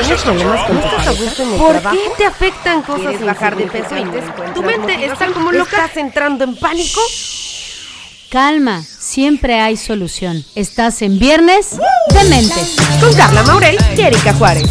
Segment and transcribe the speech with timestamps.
[0.00, 1.12] ¿Tienes problemas con tu pareja?
[1.58, 4.52] ¿Por qué te afectan cosas ¿Quieres bajar de peso y te?
[4.54, 5.76] Tu mente está como loca.
[5.76, 7.00] ¿Estás entrando en pánico?
[8.30, 10.44] Calma, siempre hay solución.
[10.54, 12.76] Estás en Viernes de Mentes.
[13.00, 14.70] Con Carla Maurel y Erika Juárez.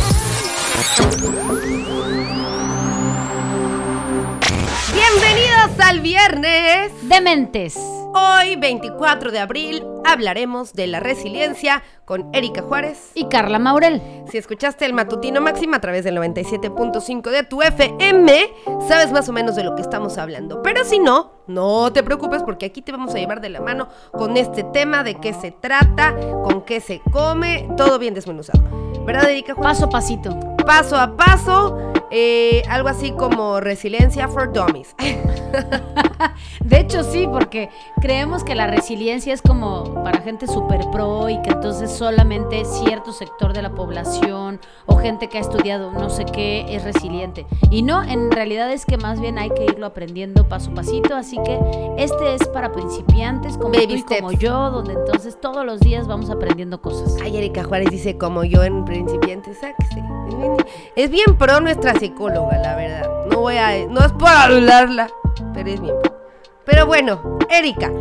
[4.93, 6.91] Bienvenidos al viernes.
[7.03, 7.75] De Mentes.
[8.13, 13.11] Hoy, 24 de abril, hablaremos de la resiliencia con Erika Juárez.
[13.13, 14.01] Y Carla Maurel.
[14.29, 18.53] Si escuchaste el matutino máximo a través del 97.5 de tu FM,
[18.87, 20.61] sabes más o menos de lo que estamos hablando.
[20.63, 23.89] Pero si no, no te preocupes porque aquí te vamos a llevar de la mano
[24.11, 28.63] con este tema, de qué se trata, con qué se come, todo bien desmenuzado.
[29.05, 29.69] ¿Verdad, Erika Juárez?
[29.69, 30.39] Paso a pasito.
[30.65, 34.95] Paso a paso, eh, algo así como resiliencia for dummies.
[36.63, 37.69] De hecho, sí, porque
[38.01, 43.11] creemos que la resiliencia es como para gente super pro y que entonces solamente cierto
[43.11, 47.45] sector de la población o gente que ha estudiado no sé qué es resiliente.
[47.69, 51.15] Y no, en realidad es que más bien hay que irlo aprendiendo paso a pasito.
[51.15, 51.59] Así que
[51.97, 56.07] este es para principiantes como Baby tú y como yo, donde entonces todos los días
[56.07, 57.17] vamos aprendiendo cosas.
[57.21, 60.03] Ay, Erika Juárez dice como yo en principiante, sáquese.
[60.29, 60.57] Es bien,
[60.95, 63.09] es bien pro nuestra psicóloga, la verdad.
[63.29, 65.09] No voy a, no es por hablarla,
[65.53, 66.19] pero es bien pro.
[66.65, 67.91] Pero bueno, Erika,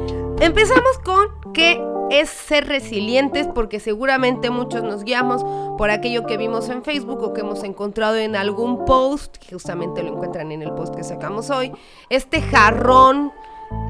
[0.40, 5.44] empezamos con qué es ser resilientes, porque seguramente muchos nos guiamos
[5.76, 10.02] por aquello que vimos en Facebook o que hemos encontrado en algún post, que justamente
[10.02, 11.72] lo encuentran en el post que sacamos hoy.
[12.08, 13.32] Este jarrón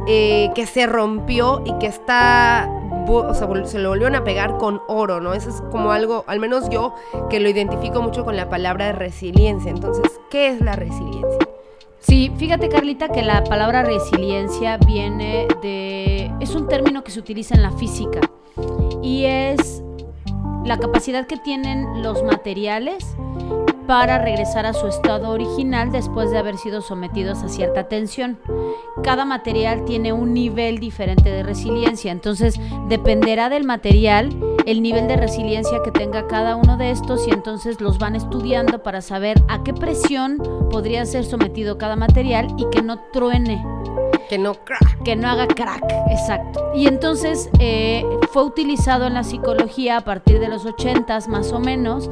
[0.06, 2.68] eh, que se rompió y que está,
[3.06, 5.34] o sea, se lo volvieron a pegar con oro, ¿no?
[5.34, 6.94] Eso es como algo, al menos yo,
[7.30, 9.70] que lo identifico mucho con la palabra resiliencia.
[9.70, 11.48] Entonces, ¿qué es la resiliencia?
[12.00, 16.32] Sí, fíjate Carlita que la palabra resiliencia viene de...
[16.40, 18.20] es un término que se utiliza en la física
[19.02, 19.82] y es
[20.64, 23.04] la capacidad que tienen los materiales
[23.86, 28.38] para regresar a su estado original después de haber sido sometidos a cierta tensión.
[29.02, 34.28] Cada material tiene un nivel diferente de resiliencia, entonces dependerá del material
[34.68, 38.82] el nivel de resiliencia que tenga cada uno de estos y entonces los van estudiando
[38.82, 43.64] para saber a qué presión podría ser sometido cada material y que no truene
[44.28, 45.02] Que no crack.
[45.04, 46.70] que no haga crack, exacto.
[46.74, 51.60] Y entonces eh, fue utilizado en la psicología a partir de los 80 más o
[51.60, 52.10] menos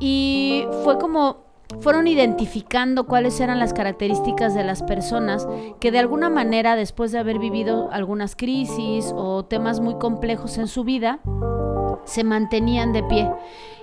[0.00, 5.46] y fue como fueron identificando cuáles eran las características de las personas
[5.80, 10.66] que de alguna manera después de haber vivido algunas crisis o temas muy complejos en
[10.66, 11.20] su vida
[12.04, 13.28] se mantenían de pie.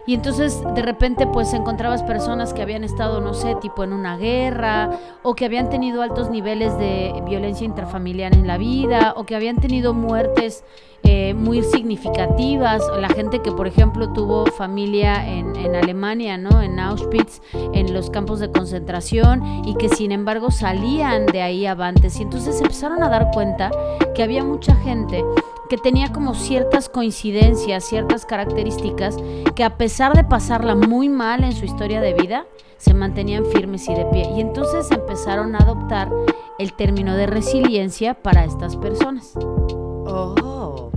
[0.10, 4.18] Y entonces de repente pues encontrabas personas que habían estado, no sé, tipo en una
[4.18, 4.90] guerra,
[5.22, 9.58] o que habían tenido altos niveles de violencia intrafamiliar en la vida, o que habían
[9.58, 10.64] tenido muertes
[11.04, 12.82] eh, muy significativas.
[13.00, 16.62] La gente que, por ejemplo, tuvo familia en, Alemania, ¿no?
[16.62, 22.20] En Auschwitz, en los campos de concentración, y que sin embargo salían de ahí avantes.
[22.20, 23.70] Y entonces empezaron a dar cuenta
[24.16, 25.24] que había mucha gente
[25.70, 29.18] que tenía como ciertas coincidencias, ciertas características,
[29.56, 32.46] que a pesar de pasarla muy mal en su historia de vida,
[32.78, 34.30] se mantenían firmes y de pie.
[34.36, 36.10] Y entonces empezaron a adoptar
[36.58, 39.34] el término de resiliencia para estas personas.
[39.36, 40.92] Oh,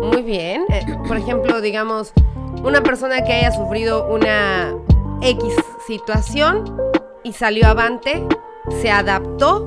[0.00, 0.64] muy bien.
[0.70, 2.12] Eh, por ejemplo, digamos,
[2.64, 4.74] una persona que haya sufrido una
[5.20, 5.54] X
[5.86, 6.64] situación
[7.24, 8.26] y salió avante,
[8.80, 9.64] se adaptó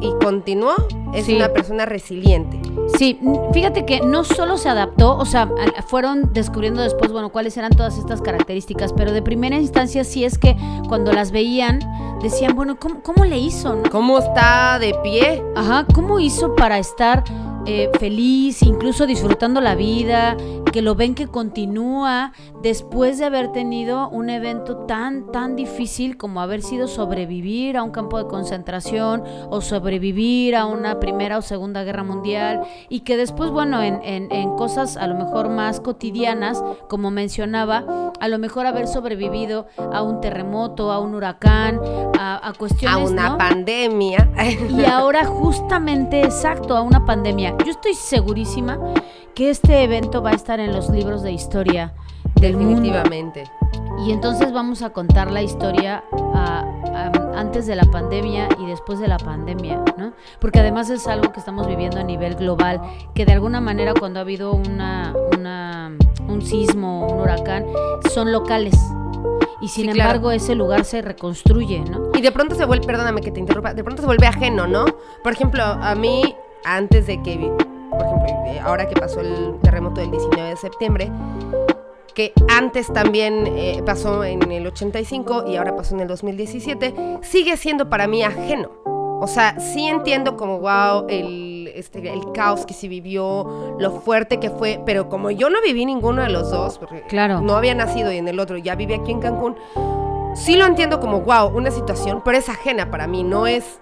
[0.00, 0.74] y continuó,
[1.14, 1.34] es Sí.
[1.36, 2.60] una persona resiliente.
[2.98, 3.18] Sí,
[3.52, 5.48] fíjate que no solo se adaptó, o sea,
[5.88, 10.38] fueron descubriendo después, bueno, cuáles eran todas estas características, pero de primera instancia sí es
[10.38, 10.56] que
[10.88, 11.80] cuando las veían,
[12.22, 13.74] decían, bueno, ¿cómo, cómo le hizo?
[13.74, 13.90] no?
[13.90, 15.42] ¿Cómo está de pie?
[15.56, 17.24] Ajá, ¿cómo hizo para estar
[17.68, 20.36] eh, feliz, incluso disfrutando la vida,
[20.76, 26.42] que lo ven que continúa después de haber tenido un evento tan, tan difícil como
[26.42, 31.82] haber sido sobrevivir a un campo de concentración o sobrevivir a una primera o segunda
[31.82, 32.60] guerra mundial
[32.90, 38.12] y que después, bueno, en, en- en cosas a lo mejor más cotidianas, como mencionaba,
[38.20, 41.80] a lo mejor haber sobrevivido a un terremoto, a un huracán,
[42.18, 42.98] a, a cuestiones...
[43.08, 43.38] A una ¿no?
[43.38, 44.28] pandemia.
[44.68, 47.56] Y ahora justamente exacto a una pandemia.
[47.64, 48.78] Yo estoy segurísima
[49.34, 51.94] que este evento va a estar en los libros de historia
[52.36, 52.80] del mundo.
[52.80, 53.44] Definitivamente.
[54.06, 56.04] Y entonces vamos a contar la historia
[56.34, 56.60] a-
[56.94, 60.12] a- antes de la pandemia y después de la pandemia, ¿no?
[60.40, 62.80] Porque además es algo que estamos viviendo a nivel global,
[63.14, 65.92] que de alguna manera cuando ha habido una, una-
[66.28, 67.64] un sismo, un huracán,
[68.12, 68.74] son locales.
[69.62, 70.10] Y sin Sí, claro.
[70.10, 72.10] embargo ese lugar se reconstruye, ¿no?
[72.14, 74.84] Y de pronto se vuelve, perdóname que te interrumpa, de pronto se vuelve ajeno, ¿no?
[75.22, 76.34] Por ejemplo, a mí,
[76.64, 77.50] antes de que,
[77.96, 81.10] por ejemplo, ahora que pasó el terremoto del 19 de septiembre,
[82.14, 87.56] que antes también eh, pasó en el 85 y ahora pasó en el 2017, sigue
[87.56, 88.70] siendo para mí ajeno.
[89.18, 94.38] O sea, sí entiendo como, wow, el, este, el caos que se vivió, lo fuerte
[94.40, 97.40] que fue, pero como yo no viví ninguno de los dos, porque Claro.
[97.40, 99.56] no había nacido y en el otro ya viví aquí en Cancún,
[100.34, 103.80] sí lo entiendo como, wow, una situación, pero es ajena para mí, no es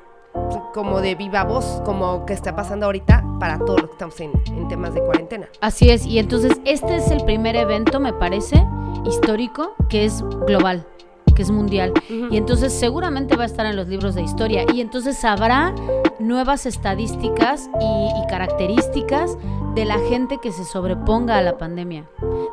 [0.72, 4.32] como de viva voz, como que está pasando ahorita para todos los que estamos en,
[4.46, 5.48] en temas de cuarentena.
[5.60, 8.66] Así es, y entonces este es el primer evento, me parece,
[9.04, 10.86] histórico, que es global,
[11.34, 11.92] que es mundial.
[12.08, 14.64] Y entonces seguramente va a estar en los libros de historia.
[14.72, 15.74] Y entonces habrá
[16.18, 19.36] nuevas estadísticas y, y características
[19.74, 22.04] de la gente que se sobreponga a la pandemia.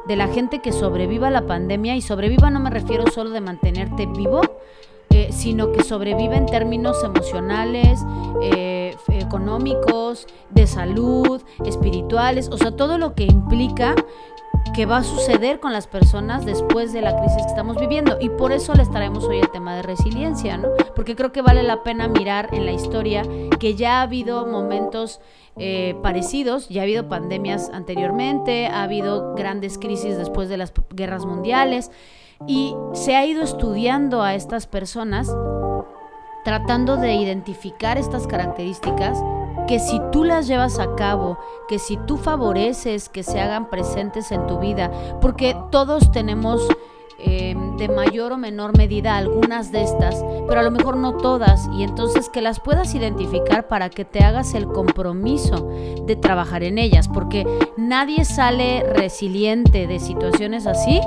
[0.08, 1.96] De la gente que sobreviva a la pandemia.
[1.96, 4.42] Y sobreviva no me refiero solo de mantenerte vivo,
[5.14, 8.00] eh, sino que sobrevive en términos emocionales,
[8.42, 13.96] eh, económicos, de salud, espirituales, o sea, todo lo que implica
[14.74, 18.18] que va a suceder con las personas después de la crisis que estamos viviendo.
[18.22, 20.70] Y por eso les traemos hoy el tema de resiliencia, ¿no?
[20.96, 23.24] Porque creo que vale la pena mirar en la historia
[23.60, 25.20] que ya ha habido momentos
[25.58, 31.26] eh, parecidos, ya ha habido pandemias anteriormente, ha habido grandes crisis después de las guerras
[31.26, 31.92] mundiales
[32.48, 35.34] y se ha ido estudiando a estas personas
[36.44, 39.18] tratando de identificar estas características
[39.68, 44.32] que si tú las llevas a cabo, que si tú favoreces que se hagan presentes
[44.32, 44.92] en tu vida,
[45.22, 46.68] porque todos tenemos
[47.24, 51.68] eh, de mayor o menor medida algunas de estas, pero a lo mejor no todas,
[51.74, 55.70] y entonces que las puedas identificar para que te hagas el compromiso
[56.06, 57.46] de trabajar en ellas, porque
[57.78, 61.02] nadie sale resiliente de situaciones así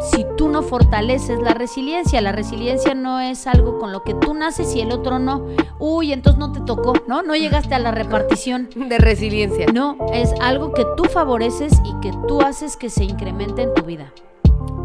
[0.00, 2.20] si tú no fortaleces la resiliencia.
[2.20, 5.46] La resiliencia no es algo con lo que tú naces y el otro no.
[5.78, 7.22] Uy, entonces no te tocó, ¿no?
[7.22, 8.68] No llegaste a la repartición.
[8.76, 9.66] De resiliencia.
[9.72, 13.82] No, es algo que tú favoreces y que tú haces que se incremente en tu
[13.82, 14.12] vida.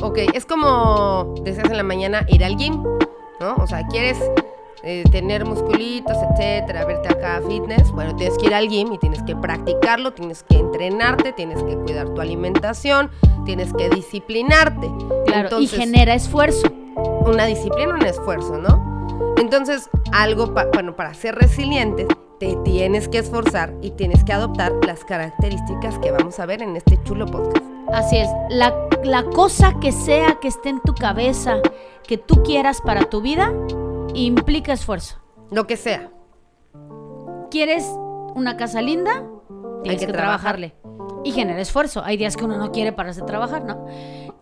[0.01, 2.81] Ok, es como deseas en la mañana ir al gym,
[3.40, 3.56] ¿no?
[3.57, 4.18] O sea, quieres
[4.84, 7.92] eh, tener musculitos, etcétera, verte acá fitness.
[7.92, 11.75] Bueno, tienes que ir al gym y tienes que practicarlo, tienes que entrenarte, tienes que
[11.78, 13.12] cuidar tu alimentación,
[13.46, 14.90] tienes que disciplinarte.
[15.25, 16.68] Claro, y genera esfuerzo.
[17.25, 19.34] una disciplina, un esfuerzo, ¿no?
[19.38, 22.07] Entonces, algo, pa- bueno, para ser resiliente,
[22.40, 26.75] te tienes que esforzar y tienes que adoptar las características que vamos a ver en
[26.78, 27.63] este chulo podcast.
[27.94, 28.74] Así es, la,
[29.04, 31.57] la cosa que sea que esté en tu cabeza,
[32.07, 33.54] que tú quieras para tu vida,
[34.13, 35.18] implica esfuerzo.
[35.51, 36.12] Lo que sea.
[37.50, 37.86] ¿Quieres
[38.36, 39.24] una casa linda?
[39.84, 40.57] Tienes que que, trabajar.
[40.57, 40.75] trabajarle.
[41.24, 42.04] Y genera esfuerzo.
[42.04, 43.86] Hay días que uno no quiere pararse a trabajar, ¿no?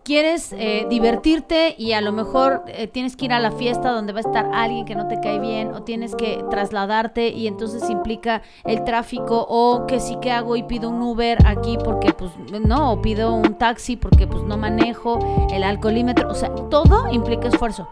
[0.08, 4.14] Quieres eh, divertirte y a lo mejor eh, tienes que ir a la fiesta donde
[4.14, 7.90] va a estar alguien que no te cae bien o tienes que trasladarte y entonces
[7.90, 12.32] implica el tráfico o que sí que hago y pido un Uber aquí porque pues
[12.66, 15.20] no, o pido un taxi porque pues no manejo,
[15.52, 17.90] el alcoholímetro, o sea, todo implica esfuerzo.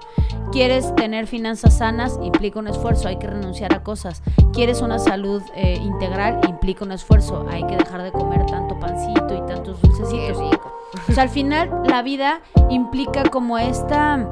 [0.54, 4.24] Quieres tener finanzas sanas, implica un esfuerzo, hay que renunciar a cosas.
[4.54, 9.36] Quieres una salud eh, integral, implica un esfuerzo, hay que dejar de comer tanto pancito
[9.36, 10.40] y tantos Qué dulcecitos.
[10.40, 10.75] rico.
[11.08, 14.30] O sea, al final la vida implica como esta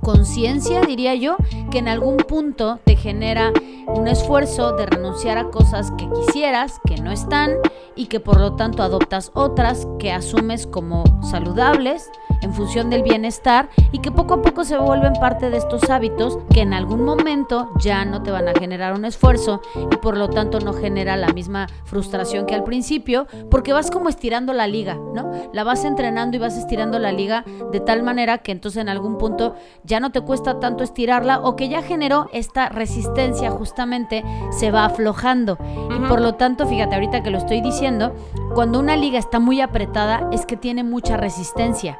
[0.00, 1.36] conciencia, diría yo,
[1.70, 3.52] que en algún punto te genera
[3.86, 7.52] un esfuerzo de renunciar a cosas que quisieras, que no están,
[8.00, 12.10] y que por lo tanto adoptas otras que asumes como saludables
[12.42, 16.38] en función del bienestar y que poco a poco se vuelven parte de estos hábitos
[16.52, 20.30] que en algún momento ya no te van a generar un esfuerzo y por lo
[20.30, 24.94] tanto no genera la misma frustración que al principio porque vas como estirando la liga,
[24.94, 25.30] ¿no?
[25.52, 29.18] La vas entrenando y vas estirando la liga de tal manera que entonces en algún
[29.18, 34.70] punto ya no te cuesta tanto estirarla o que ya generó esta resistencia justamente se
[34.70, 35.58] va aflojando
[35.94, 38.14] y por lo tanto, fíjate ahorita que lo estoy diciendo,
[38.54, 41.98] cuando una liga está muy apretada es que tiene mucha resistencia.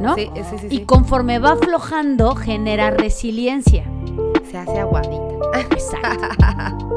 [0.00, 0.14] ¿no?
[0.14, 0.66] Sí, sí, sí.
[0.70, 3.84] Y conforme va aflojando, genera resiliencia.
[4.48, 5.20] Se hace aguadita.
[5.58, 6.96] Exacto.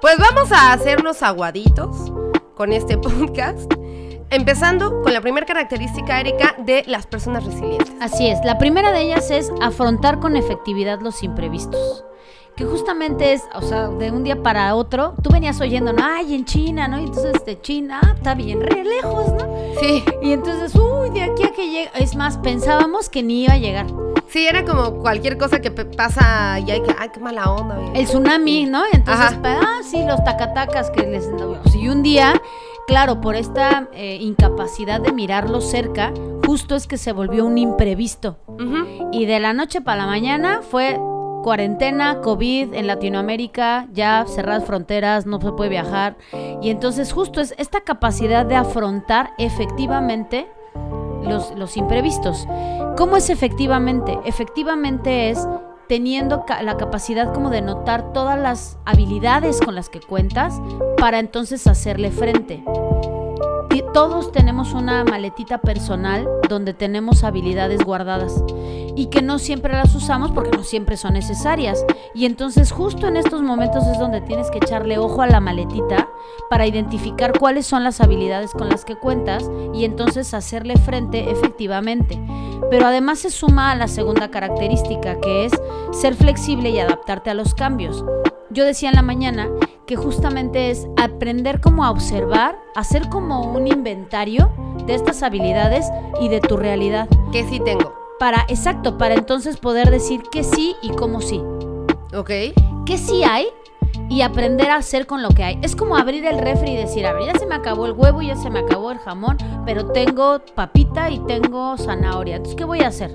[0.00, 2.10] Pues vamos a hacernos aguaditos
[2.54, 3.70] con este podcast.
[4.30, 7.92] Empezando con la primera característica, Erika, de las personas resilientes.
[8.00, 8.38] Así es.
[8.44, 12.04] La primera de ellas es afrontar con efectividad los imprevistos.
[12.56, 16.34] Que justamente es, o sea, de un día para otro, tú venías oyendo, no, ay,
[16.34, 17.00] en China, ¿no?
[17.00, 19.46] Y entonces de China, ah, está bien, re lejos, ¿no?
[19.80, 21.90] Sí, Y entonces, uy, de aquí a que llega.
[21.98, 23.86] Es más, pensábamos que ni iba a llegar.
[24.28, 27.78] sí, era como cualquier cosa que pasa y hay que, ay, qué mala onda.
[27.94, 28.82] El tsunami, ¿no?
[28.92, 29.42] Entonces, Ajá.
[29.42, 31.28] pa- ah, sí, los tacatacas que les...
[31.74, 32.40] Y un día,
[32.90, 36.12] claro, por esta eh, incapacidad de mirarlo cerca,
[36.44, 38.36] justo es que se volvió un imprevisto.
[39.12, 40.98] Y de la noche para la mañana fue
[41.44, 46.16] cuarentena, COVID en Latinoamérica, ya cerradas fronteras, no se puede viajar.
[46.60, 50.48] Y entonces justo es esta capacidad de afrontar efectivamente
[51.22, 52.48] los, los imprevistos.
[52.96, 54.18] ¿Cómo es efectivamente?
[54.24, 55.46] Efectivamente es
[55.90, 60.62] teniendo la capacidad como de notar todas las habilidades con las que cuentas
[60.96, 62.62] para entonces hacerle frente.
[63.92, 68.44] Todos tenemos una maletita personal donde tenemos habilidades guardadas
[68.96, 71.84] y que no siempre las usamos porque no siempre son necesarias.
[72.14, 76.08] Y entonces justo en estos momentos es donde tienes que echarle ojo a la maletita
[76.48, 82.20] para identificar cuáles son las habilidades con las que cuentas y entonces hacerle frente efectivamente.
[82.70, 85.52] Pero además se suma a la segunda característica que es
[85.92, 88.04] ser flexible y adaptarte a los cambios.
[88.50, 89.48] Yo decía en la mañana
[89.90, 94.52] que justamente es aprender como a observar, hacer como un inventario
[94.86, 95.84] de estas habilidades
[96.20, 97.08] y de tu realidad.
[97.32, 97.92] Que sí tengo.
[98.20, 101.42] Para, exacto, para entonces poder decir que sí y cómo sí.
[102.14, 102.30] ¿Ok?
[102.86, 103.48] Que sí hay
[104.08, 105.58] y aprender a hacer con lo que hay.
[105.60, 108.22] Es como abrir el refri y decir, a ver, ya se me acabó el huevo,
[108.22, 112.36] ya se me acabó el jamón, pero tengo papita y tengo zanahoria.
[112.36, 113.10] Entonces, ¿qué voy a hacer?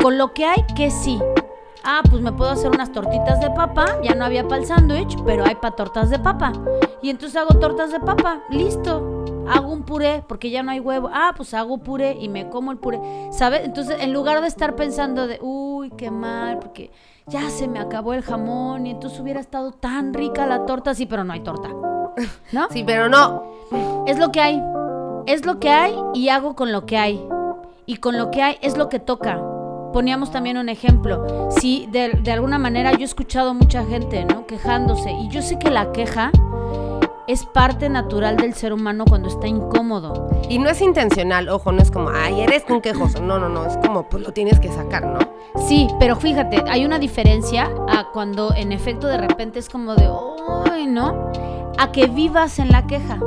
[0.00, 1.18] Con lo que hay, que sí.
[1.86, 3.98] Ah, pues me puedo hacer unas tortitas de papa.
[4.02, 6.52] Ya no había para el sándwich, pero hay para tortas de papa.
[7.02, 8.40] Y entonces hago tortas de papa.
[8.48, 9.24] Listo.
[9.46, 11.10] Hago un puré porque ya no hay huevo.
[11.12, 13.00] Ah, pues hago puré y me como el puré.
[13.30, 13.62] ¿Sabes?
[13.64, 16.90] Entonces, en lugar de estar pensando de, uy, qué mal, porque
[17.26, 20.94] ya se me acabó el jamón y entonces hubiera estado tan rica la torta.
[20.94, 21.68] Sí, pero no hay torta.
[22.52, 22.68] ¿No?
[22.70, 23.42] Sí, pero no.
[24.06, 24.62] Es lo que hay.
[25.26, 27.22] Es lo que hay y hago con lo que hay.
[27.84, 29.38] Y con lo que hay es lo que toca.
[29.94, 31.48] Poníamos también un ejemplo.
[31.50, 34.44] Si de, de alguna manera yo he escuchado mucha gente, ¿no?
[34.44, 35.12] Quejándose.
[35.12, 36.32] Y yo sé que la queja
[37.28, 40.28] es parte natural del ser humano cuando está incómodo.
[40.48, 43.22] Y no es intencional, ojo, no es como, ay, eres un quejoso.
[43.22, 45.20] No, no, no, es como, pues lo tienes que sacar, ¿no?
[45.68, 50.10] Sí, pero fíjate, hay una diferencia a cuando en efecto de repente es como de,
[50.72, 51.30] ¡ay, no!
[51.78, 53.20] A que vivas en la queja.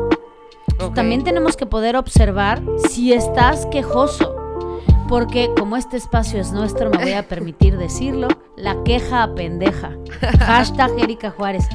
[0.93, 4.36] También tenemos que poder observar si estás quejoso.
[5.07, 9.91] Porque como este espacio es nuestro, me voy a permitir decirlo, la queja apendeja.
[10.39, 11.67] Hashtag Erika Juárez.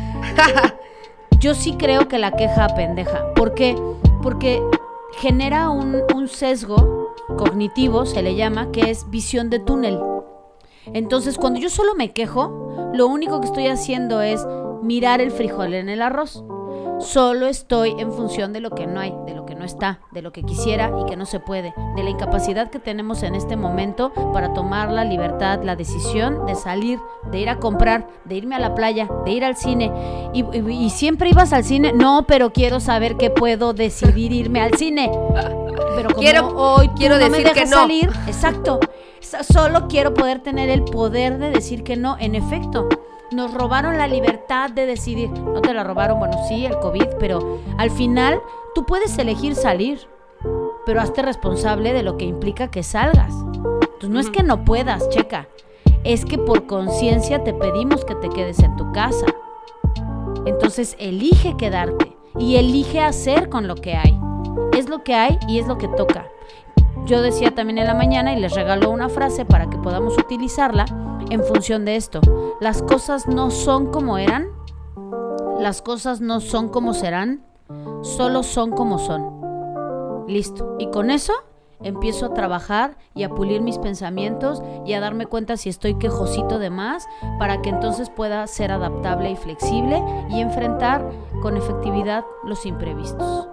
[1.40, 3.32] Yo sí creo que la queja apendeja.
[3.34, 3.76] ¿Por qué?
[4.22, 4.62] Porque
[5.18, 9.98] genera un, un sesgo cognitivo, se le llama, que es visión de túnel.
[10.86, 14.46] Entonces, cuando yo solo me quejo, lo único que estoy haciendo es
[14.82, 16.44] mirar el frijol en el arroz.
[17.00, 20.22] Solo estoy en función de lo que no hay, de lo que no está, de
[20.22, 23.54] lo que quisiera y que no se puede, de la incapacidad que tenemos en este
[23.54, 26.98] momento para tomar la libertad, la decisión de salir,
[27.30, 29.92] de ir a comprar, de irme a la playa, de ir al cine.
[30.34, 34.60] Y, y- y siempre ibas al cine, no, pero quiero saber que puedo decidir irme
[34.60, 35.08] al cine.
[35.94, 37.76] Pero como Quiero- hoy quiero no me decir que no.
[37.76, 38.80] salir, exacto.
[39.20, 42.16] So- Solo quiero poder tener el poder de decir que no.
[42.18, 42.88] En efecto,
[43.32, 45.30] nos robaron la libertad de decidir.
[45.30, 48.40] No te la robaron, bueno, sí, el COVID, pero al final
[48.74, 50.00] tú puedes elegir salir,
[50.86, 53.34] pero hazte responsable de lo que implica que salgas.
[53.34, 55.48] Entonces no es que no puedas, checa.
[56.04, 59.26] Es que por conciencia te pedimos que te quedes en tu casa.
[60.44, 64.18] Entonces elige quedarte y elige hacer con lo que hay.
[64.76, 66.26] Es lo que hay y es lo que toca.
[67.04, 70.84] Yo decía también en la mañana y les regaló una frase para que podamos utilizarla
[71.30, 72.20] en función de esto.
[72.60, 74.48] Las cosas no son como eran,
[75.58, 77.44] las cosas no son como serán,
[78.02, 80.26] solo son como son.
[80.28, 80.76] Listo.
[80.78, 81.32] Y con eso
[81.82, 86.58] empiezo a trabajar y a pulir mis pensamientos y a darme cuenta si estoy quejosito
[86.58, 87.06] de más
[87.38, 91.04] para que entonces pueda ser adaptable y flexible y enfrentar
[91.42, 93.48] con efectividad los imprevistos.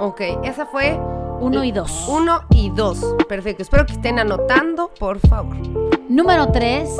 [0.00, 1.00] Ok, esa fue
[1.40, 2.06] Uno y dos.
[2.08, 2.98] uno y dos.
[3.28, 3.62] Perfecto.
[3.62, 5.56] Espero que estén anotando, por favor.
[6.08, 6.90] Número tres,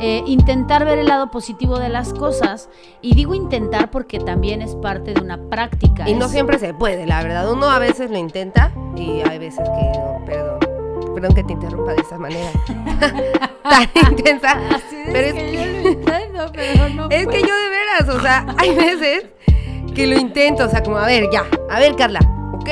[0.00, 2.68] eh, intentar ver el lado positivo de las cosas.
[3.02, 6.08] Y digo intentar porque también es parte de una práctica.
[6.08, 7.50] Y no es- siempre se puede, la verdad.
[7.50, 10.58] Uno a veces lo intenta y hay veces que no, perdón.
[11.14, 12.50] Perdón que te interrumpa de esa manera.
[13.62, 14.58] Tan intensa.
[15.06, 18.46] pero es que, yo lo intento, pero no es que yo de veras, o sea,
[18.58, 19.26] hay veces
[19.94, 22.20] que lo intento, o sea, como, a ver, ya, a ver, Carla,
[22.54, 22.68] ¿ok?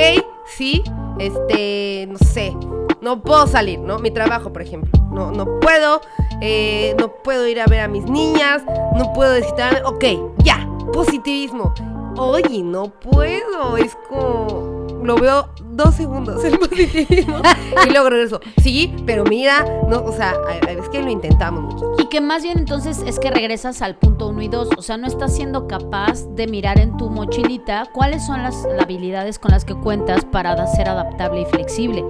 [0.46, 0.82] Sí,
[1.18, 2.56] este, no sé,
[3.00, 3.98] no puedo salir, ¿no?
[3.98, 6.00] Mi trabajo, por ejemplo, no, no puedo,
[6.40, 8.62] eh, no puedo ir a ver a mis niñas,
[8.96, 10.04] no puedo visitar, ok,
[10.38, 11.74] ya, positivismo.
[12.18, 17.40] Oye, no puedo, es como, lo veo dos segundos el positivismo
[17.86, 20.34] y luego regreso, sí, pero mira, no, o sea,
[20.66, 21.94] veces que lo intentamos mucho.
[21.98, 24.70] Y que más bien entonces es que regresas al punto 1 y 2.
[24.76, 29.38] O sea, no estás siendo capaz de mirar en tu mochilita cuáles son las habilidades
[29.38, 32.04] con las que cuentas para ser adaptable y flexible.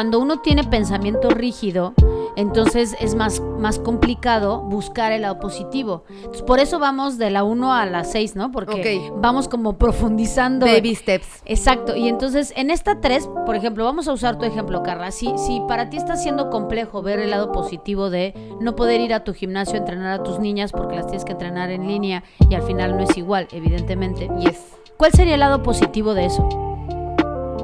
[0.00, 1.92] Cuando uno tiene pensamiento rígido,
[2.36, 6.04] Entonces es más, más complicado buscar el lado positivo.
[6.08, 8.50] Entonces, por eso vamos de la 1 a la 6, ¿no?
[8.52, 9.20] Porque Ok.
[9.20, 10.64] vamos como profundizando.
[10.64, 11.42] Baby steps.
[11.44, 15.10] Exacto, y entonces en esta 3, por ejemplo, vamos a usar tu ejemplo, Carla.
[15.10, 19.12] Si, si para ti está siendo complejo ver el lado positivo de no poder ir
[19.12, 22.22] a tu gimnasio a entrenar a tus niñas porque las tienes que entrenar en línea
[22.48, 24.30] y al final no es igual, evidentemente.
[24.38, 24.56] Yes.
[24.96, 26.48] ¿Cuál sería el lado positivo de eso?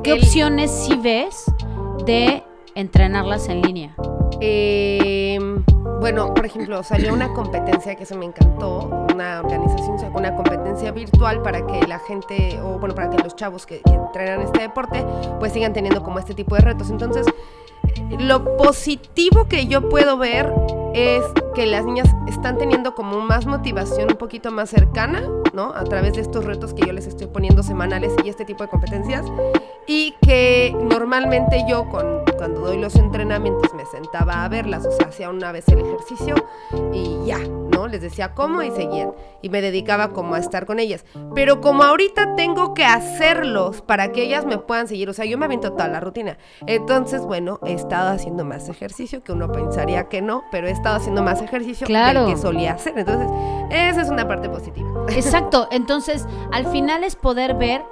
[0.03, 1.45] ¿Qué El- opciones sí ves
[2.05, 2.43] de
[2.75, 3.95] entrenarlas en línea?
[4.41, 5.39] Eh,
[6.01, 8.91] bueno, por ejemplo, salió una competencia que se me encantó.
[9.15, 13.35] Una organización sacó una competencia virtual para que la gente, o bueno, para que los
[13.35, 15.05] chavos que, que entrenan este deporte,
[15.39, 16.91] pues sigan teniendo como este tipo de retos.
[16.91, 17.27] Entonces,
[18.19, 20.53] lo positivo que yo puedo ver
[20.97, 21.23] es
[21.55, 25.23] que las niñas están teniendo como más motivación un poquito más cercana,
[25.53, 25.75] ¿no?
[25.75, 28.71] A través de estos retos que yo les estoy poniendo semanales y este tipo de
[28.71, 29.27] competencias.
[29.87, 35.09] Y que normalmente yo con, cuando doy los entrenamientos me sentaba a verlas, o sea,
[35.09, 36.35] hacía una vez el ejercicio
[36.93, 37.89] y ya, ¿no?
[37.89, 39.13] Les decía cómo y seguían.
[39.43, 41.05] Y me dedicaba como a estar con ellas.
[41.35, 45.37] Pero como ahorita tengo que hacerlos para que ellas me puedan seguir, o sea, yo
[45.37, 46.39] me aviento toda la rutina.
[46.67, 50.97] Entonces, bueno, he estado haciendo más ejercicio, que uno pensaría que no, pero he estado
[50.99, 52.27] haciendo más ejercicio Claro.
[52.27, 52.97] del que solía hacer.
[52.97, 53.29] Entonces,
[53.71, 54.89] esa es una parte positiva.
[55.09, 57.85] Exacto, entonces al final es poder ver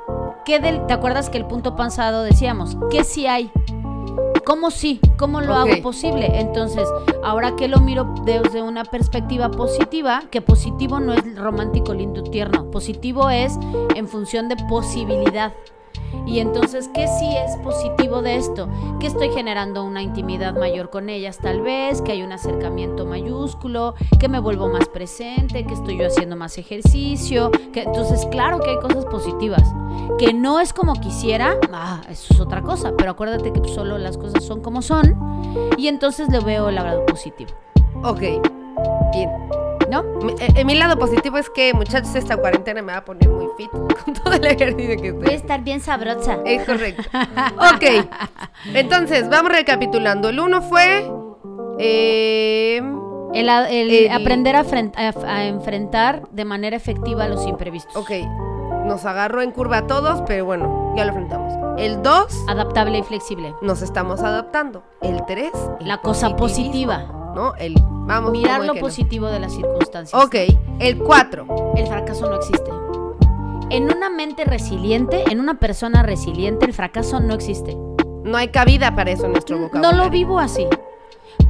[0.44, 2.76] qué del, ¿te acuerdas que el punto pasado decíamos?
[2.90, 3.50] ¿Qué sí hay?
[4.46, 5.00] ¿Cómo sí?
[5.16, 6.38] ¿Cómo lo hago posible?
[6.38, 6.86] Entonces,
[7.24, 12.70] ahora que lo miro desde una perspectiva positiva, que positivo no es romántico, lindo, tierno.
[12.70, 13.58] Positivo es
[13.96, 15.52] en función de posibilidad.
[16.26, 18.68] Y entonces, ¿qué sí es positivo de esto?
[19.00, 23.94] Que estoy generando una intimidad mayor con ellas tal vez, que hay un acercamiento mayúsculo,
[24.18, 28.70] que me vuelvo más presente, que estoy yo haciendo más ejercicio, que entonces claro que
[28.70, 29.62] hay cosas positivas.
[30.18, 34.16] Que no es como quisiera, ah, eso es otra cosa, pero acuérdate que solo las
[34.16, 35.18] cosas son como son
[35.76, 37.50] y entonces le veo el lado positivo,
[38.02, 38.20] Ok,
[39.12, 39.73] bien.
[39.90, 40.02] ¿No?
[40.22, 43.46] Mi, eh, mi lado positivo es que, muchachos, esta cuarentena me va a poner muy
[43.56, 43.70] fit
[44.04, 45.34] con todo el ejercicio que estoy.
[45.34, 46.38] estar bien sabrosa.
[46.44, 47.02] Es correcto.
[47.56, 48.06] Ok.
[48.74, 50.28] Entonces, vamos recapitulando.
[50.28, 51.10] El uno fue.
[51.78, 52.82] eh,
[53.34, 57.94] El, a- el El- aprender a, a- a enfrentar de manera efectiva los imprevistos.
[57.96, 58.10] ok.
[58.86, 61.54] Nos agarró en curva a todos, pero bueno, ya lo enfrentamos.
[61.78, 63.54] El 2, Adaptable y flexible.
[63.62, 64.84] nos estamos adaptando.
[65.00, 67.06] El 3, La cosa positiva.
[67.34, 67.54] ¿No?
[67.56, 67.74] El.
[68.06, 68.32] Vamos.
[68.32, 68.80] Mirar lo no.
[68.80, 70.22] positivo de las circunstancias.
[70.22, 70.34] Ok.
[70.78, 71.72] El 4.
[71.76, 72.70] El fracaso no existe.
[73.70, 77.76] En una mente resiliente, en una persona resiliente, el fracaso no existe.
[78.22, 80.02] No hay cabida para eso en nuestro No vocabulario.
[80.04, 80.66] lo vivo así.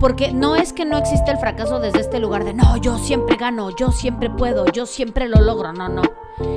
[0.00, 3.36] Porque no es que no existe el fracaso desde este lugar de no, yo siempre
[3.36, 5.72] gano, yo siempre puedo, yo siempre lo logro.
[5.72, 6.02] No, no.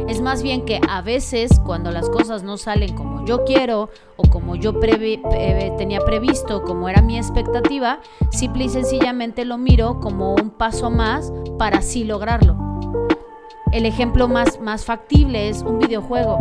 [0.07, 4.23] Es más bien que a veces cuando las cosas no salen como yo quiero o
[4.29, 7.99] como yo tenía previsto, como era mi expectativa,
[8.31, 12.57] simple y sencillamente lo miro como un paso más para así lograrlo.
[13.71, 16.39] El ejemplo más, más factible es un videojuego.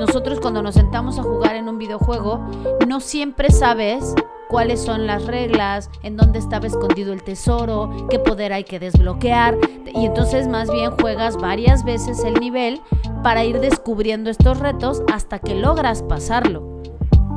[0.00, 2.40] Nosotros cuando nos sentamos a jugar en un videojuego,
[2.86, 4.14] no siempre sabes
[4.48, 9.56] cuáles son las reglas, en dónde estaba escondido el tesoro, qué poder hay que desbloquear.
[9.94, 12.80] Y entonces más bien juegas varias veces el nivel
[13.22, 16.82] para ir descubriendo estos retos hasta que logras pasarlo.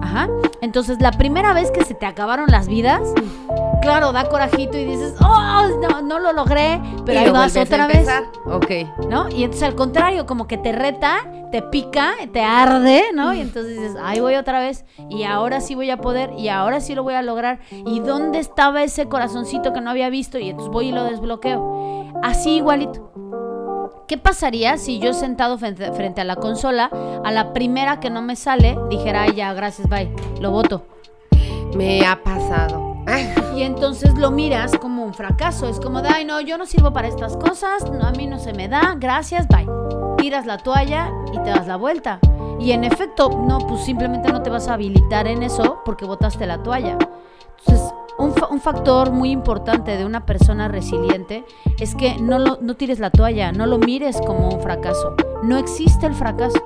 [0.01, 0.29] Ajá.
[0.61, 3.01] Entonces la primera vez que se te acabaron las vidas,
[3.81, 7.55] claro, da corajito y dices, oh, no, no lo logré, pero Y ahí lo vas
[7.55, 8.07] otra vez.
[8.45, 8.71] Ok.
[9.09, 9.29] ¿no?
[9.29, 11.17] Y entonces al contrario, como que te reta,
[11.51, 13.33] te pica, te arde, ¿no?
[13.33, 16.79] Y entonces dices, ahí voy otra vez, y ahora sí voy a poder, y ahora
[16.79, 17.59] sí lo voy a lograr.
[17.71, 20.37] ¿Y dónde estaba ese corazoncito que no había visto?
[20.37, 22.13] Y entonces voy y lo desbloqueo.
[22.21, 23.11] Así igualito.
[24.07, 26.89] ¿Qué pasaría si yo sentado frente, frente a la consola,
[27.23, 30.83] a la primera que no me sale, dijera, ay, ya, gracias, bye, lo voto?
[31.75, 32.88] Me ha pasado.
[33.55, 35.67] Y entonces lo miras como un fracaso.
[35.67, 38.39] Es como de, ay, no, yo no sirvo para estas cosas, no, a mí no
[38.39, 39.67] se me da, gracias, bye.
[40.17, 42.19] Tiras la toalla y te das la vuelta.
[42.59, 46.45] Y en efecto, no, pues simplemente no te vas a habilitar en eso porque botaste
[46.45, 46.97] la toalla.
[47.59, 51.45] Entonces, un, fa- un factor muy importante de una persona resiliente
[51.79, 55.15] es que no, lo, no tires la toalla, no lo mires como un fracaso.
[55.43, 56.59] No existe el fracaso.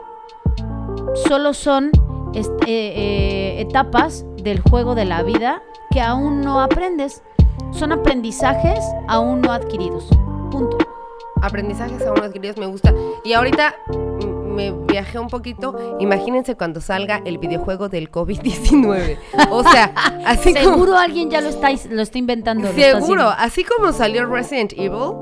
[1.28, 1.92] Solo son
[2.34, 7.24] est- eh, eh, etapas del juego de la vida que aún no aprendes.
[7.72, 10.08] Son aprendizajes aún no adquiridos.
[10.52, 10.78] Punto.
[11.42, 12.94] Aprendizajes aún no adquiridos me gusta.
[13.24, 13.76] Y ahorita
[14.54, 15.98] me viajé un poquito.
[16.00, 19.18] Imagínense cuando salga el videojuego del COVID-19.
[19.50, 19.86] O sea,
[20.26, 20.66] así como.
[20.66, 22.68] Seguro alguien ya lo está, lo está inventando.
[22.68, 25.14] está Seguro, así como salió Resident Evil,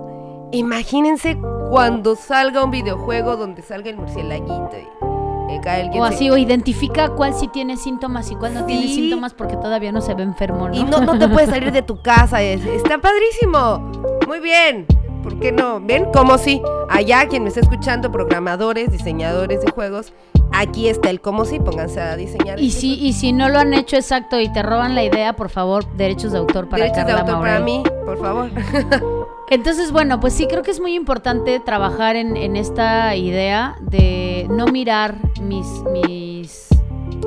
[0.52, 1.38] imagínense
[1.70, 5.11] cuando salga un videojuego donde salga el murcielaguito y,
[6.00, 8.96] O se- así, o identifica cuál sí tiene síntomas y cuál no tiene Sí.
[8.96, 10.76] síntomas porque todavía no se ve enfermo, ¿no?
[10.76, 12.42] Y no, no te puedes salir de tu casa.
[12.42, 13.92] es- está padrísimo.
[14.28, 14.86] Muy bien.
[15.24, 15.80] ¿Por qué no?
[15.80, 16.06] ¿Ven?
[16.12, 20.14] Como si allá quien me está escuchando, programadores, diseñadores de juegos,
[20.52, 22.60] aquí está el como si, pónganse a diseñar.
[22.60, 25.50] Y si, y si no lo han hecho exacto y te roban la idea, por
[25.50, 27.64] favor, derechos de autor para Derechos de Carla autor para Maurel.
[27.64, 28.50] mí, por favor.
[29.52, 34.48] Entonces, bueno, pues sí creo que es muy importante trabajar en, en esta idea de
[34.50, 36.70] no mirar mis, mis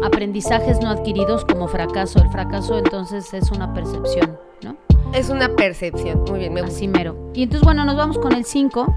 [0.03, 2.23] aprendizajes no adquiridos como fracaso.
[2.23, 4.75] El fracaso entonces es una percepción, ¿no?
[5.15, 6.25] es una percepción.
[6.29, 6.77] Muy bien, me gusta.
[6.77, 7.31] Así mero.
[7.35, 8.97] Y entonces, bueno, nos vamos con el 5,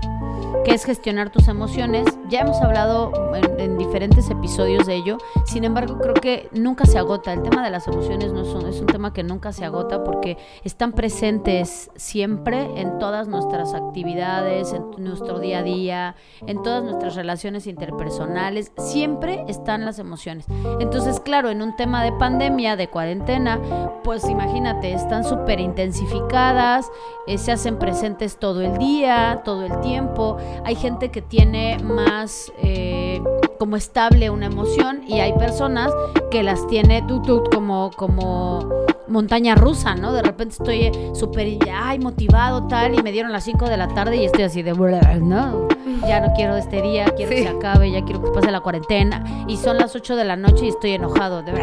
[0.66, 2.06] que es gestionar tus emociones.
[2.30, 5.18] Ya hemos hablado en, en diferentes episodios de ello.
[5.46, 7.32] Sin embargo, creo que nunca se agota.
[7.32, 10.04] El tema de las emociones no es un, es un tema que nunca se agota
[10.04, 16.84] porque están presentes siempre en todas nuestras actividades, en nuestro día a día, en todas
[16.84, 18.72] nuestras relaciones interpersonales.
[18.78, 20.46] Siempre están las emociones.
[20.80, 23.60] Entonces, claro, en un tema de pandemia, de cuarentena,
[24.04, 26.90] pues imagínate, están súper intensificadas,
[27.28, 30.38] eh, se hacen presentes todo el día, todo el tiempo.
[30.66, 32.17] Hay gente que tiene más
[32.58, 33.22] eh,
[33.58, 35.92] como estable una emoción y hay personas
[36.32, 40.14] que las tiene tú, tú, como, como montaña rusa, ¿no?
[40.14, 44.18] De repente estoy súper, ay, motivado, tal, y me dieron las 5 de la tarde
[44.18, 45.68] y estoy así de, ¿no?
[46.08, 49.24] Ya no quiero este día, quiero que se acabe, ya quiero que pase la cuarentena.
[49.48, 51.54] Y son las 8 de la noche y estoy enojado, de,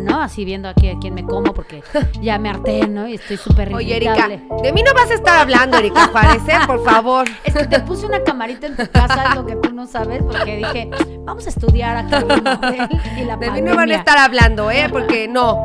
[0.00, 0.20] ¿no?
[0.20, 1.82] Así viendo aquí a quién me como porque
[2.20, 3.06] ya me harté, ¿no?
[3.06, 6.10] Y estoy súper Oye, Erika, de mí no vas a estar hablando, Erika
[6.48, 6.66] ¿eh?
[6.66, 7.28] Por favor.
[7.44, 10.22] Es que te puse una camarita en tu casa, es lo que tú no sabes,
[10.22, 10.90] porque dije,
[11.24, 12.88] vamos a estudiar a Carlos Maurel
[13.18, 14.88] y la De mí no van a estar hablando, ¿eh?
[14.90, 15.64] Porque no.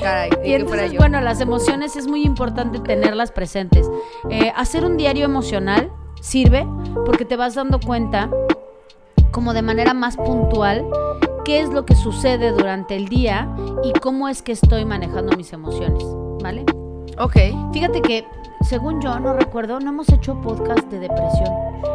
[0.00, 3.90] Caray, Y entonces, bueno, las emociones es muy importante tenerlas presentes.
[4.30, 6.66] Eh, hacer un diario emocional sirve
[7.06, 8.30] porque te vas dando cuenta,
[9.30, 10.84] como de manera más puntual,
[11.44, 13.48] qué es lo que sucede durante el día
[13.82, 16.04] y cómo es que estoy manejando mis emociones,
[16.42, 16.64] ¿vale?
[17.18, 17.36] Ok.
[17.72, 18.24] Fíjate que,
[18.62, 21.48] según yo, no recuerdo, no hemos hecho podcast de depresión.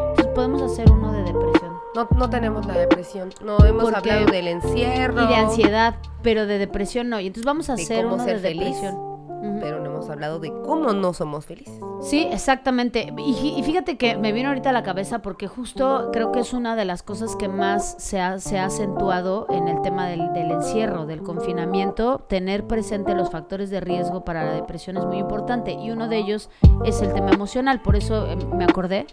[0.10, 1.65] Entonces podemos hacer uno de depresión.
[1.96, 3.34] No, no tenemos la depresión.
[3.44, 5.24] No hemos hablado del encierro.
[5.24, 7.20] Y de ansiedad, pero de depresión no.
[7.20, 8.60] Y entonces vamos a De hacer uno de feliz.
[8.64, 9.15] depresión.
[9.60, 11.80] Pero no hemos hablado de cómo no somos felices.
[12.02, 13.14] Sí, exactamente.
[13.18, 16.54] Y, y fíjate que me vino ahorita a la cabeza porque justo creo que es
[16.54, 20.34] una de las cosas que más se ha, se ha acentuado en el tema del,
[20.34, 22.20] del encierro, del confinamiento.
[22.28, 26.18] Tener presente los factores de riesgo para la depresión es muy importante y uno de
[26.18, 26.50] ellos
[26.84, 27.82] es el tema emocional.
[27.82, 29.08] Por eso eh, me acordé,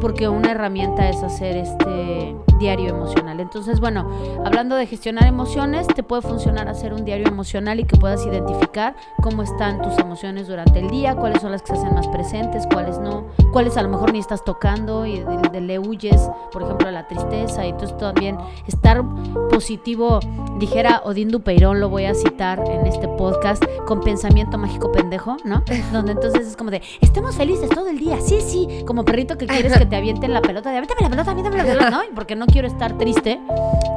[0.00, 3.40] porque una herramienta es hacer este diario emocional.
[3.40, 4.08] Entonces, bueno,
[4.44, 8.94] hablando de gestionar emociones, te puede funcionar hacer un diario emocional y que puedas identificar
[9.22, 12.66] cómo están tus emociones durante el día, cuáles son las que se hacen más presentes,
[12.72, 16.62] cuáles no, cuáles a lo mejor ni estás tocando y de, de- le huyes, por
[16.62, 17.64] ejemplo, a la tristeza.
[17.64, 19.02] Y entonces también estar
[19.50, 20.20] positivo,
[20.58, 25.62] dijera Odín Dupeirón, lo voy a citar en este podcast, con pensamiento mágico pendejo, ¿no?
[25.92, 29.46] Donde entonces es como de, estemos felices todo el día, sí, sí, como perrito que
[29.46, 32.04] quieres que te avienten la pelota, de aviéntame la pelota, aviéntame la pelota, ¿no?
[32.04, 33.40] Y Porque no quiero estar triste,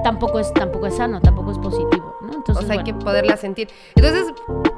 [0.03, 1.96] tampoco es, tampoco es sano, tampoco es positivo,
[2.27, 2.33] ¿no?
[2.33, 3.69] Entonces, o sea, hay que poderla sentir.
[3.95, 4.25] Entonces,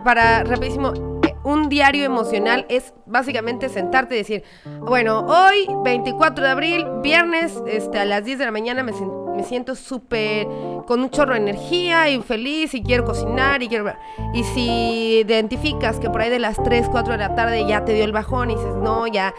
[0.03, 0.93] para rapidísimo,
[1.27, 4.43] eh, un diario emocional es básicamente sentarte y decir,
[4.81, 8.93] bueno, hoy, 24 de abril, viernes, este, a las 10 de la mañana me,
[9.39, 10.47] me siento súper
[10.85, 13.93] con un chorro de energía y feliz y quiero cocinar y quiero...
[14.33, 17.93] Y si identificas que por ahí de las 3, 4 de la tarde ya te
[17.93, 19.33] dio el bajón y dices, no, ya,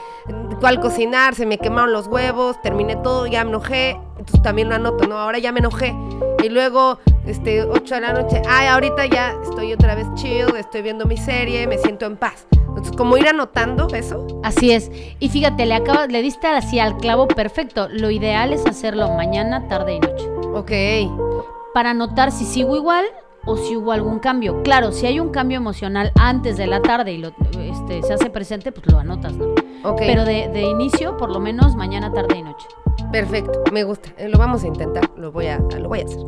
[0.61, 1.35] ¿cuál cocinar?
[1.35, 3.99] Se me quemaron los huevos, terminé todo, ya me enojé.
[4.19, 5.19] Entonces también lo anoto, ¿no?
[5.19, 5.95] Ahora ya me enojé.
[6.43, 6.99] Y luego,
[7.31, 11.17] este, 8 de la noche, ay, ahorita ya estoy otra vez chill, estoy viendo mi
[11.17, 12.47] serie, me siento en paz.
[12.53, 14.27] Entonces, como ir anotando eso.
[14.43, 14.91] Así es.
[15.19, 17.89] Y fíjate, le acabas, le diste así al clavo perfecto.
[17.89, 20.29] Lo ideal es hacerlo mañana, tarde y noche.
[20.55, 21.73] Ok.
[21.75, 23.07] Para notar si sigo igual
[23.45, 24.63] o si hubo algún cambio.
[24.63, 28.31] Claro, si hay un cambio emocional antes de la tarde y lo, este, se hace
[28.31, 29.47] presente, pues lo anotas, ¿no?
[29.85, 29.99] Ok.
[29.99, 32.67] Pero de, de inicio, por lo menos mañana, tarde y noche.
[33.13, 34.11] Perfecto, me gusta.
[34.19, 36.21] Eh, Lo vamos a intentar, lo voy a, lo voy a hacer.